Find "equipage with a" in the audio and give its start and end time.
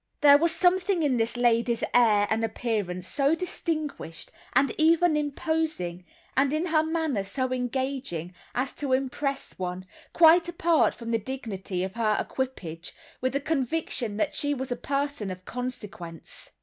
12.19-13.39